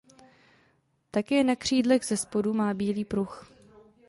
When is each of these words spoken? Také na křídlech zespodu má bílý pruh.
Také 1.11 1.43
na 1.43 1.55
křídlech 1.55 2.05
zespodu 2.05 2.53
má 2.53 2.73
bílý 2.73 3.05
pruh. 3.05 3.51